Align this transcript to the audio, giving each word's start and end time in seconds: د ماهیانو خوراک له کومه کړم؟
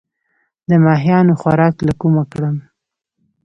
د 0.69 0.71
ماهیانو 0.85 1.33
خوراک 1.41 1.75
له 1.87 1.93
کومه 2.01 2.23
کړم؟ 2.31 2.55